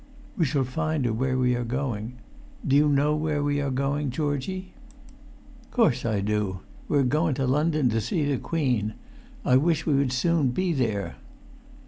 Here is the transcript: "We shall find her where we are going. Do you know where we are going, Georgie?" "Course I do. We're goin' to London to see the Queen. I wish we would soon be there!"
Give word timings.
"We 0.35 0.45
shall 0.45 0.63
find 0.63 1.05
her 1.05 1.13
where 1.13 1.37
we 1.37 1.53
are 1.55 1.63
going. 1.63 2.13
Do 2.67 2.75
you 2.75 2.89
know 2.89 3.15
where 3.15 3.43
we 3.43 3.61
are 3.61 3.69
going, 3.69 4.09
Georgie?" 4.09 4.73
"Course 5.69 6.07
I 6.07 6.21
do. 6.21 6.61
We're 6.87 7.03
goin' 7.03 7.35
to 7.35 7.45
London 7.45 7.87
to 7.89 8.01
see 8.01 8.25
the 8.25 8.39
Queen. 8.39 8.95
I 9.45 9.57
wish 9.57 9.85
we 9.85 9.93
would 9.93 10.11
soon 10.11 10.47
be 10.47 10.73
there!" 10.73 11.17